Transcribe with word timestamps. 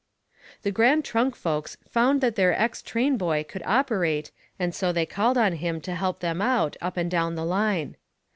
The 0.63 0.71
Grand 0.71 1.05
Trunk 1.05 1.35
folks 1.35 1.77
found 1.87 2.21
that 2.21 2.35
their 2.35 2.59
ex 2.59 2.81
trainboy 2.81 3.47
could 3.47 3.61
operate, 3.67 4.31
and 4.57 4.73
so 4.73 4.91
they 4.91 5.05
called 5.05 5.37
on 5.37 5.53
him 5.53 5.79
to 5.81 5.93
help 5.93 6.21
them 6.21 6.41
out, 6.41 6.75
up 6.81 6.97
and 6.97 7.11
down 7.11 7.35
the 7.35 7.45
line. 7.45 7.95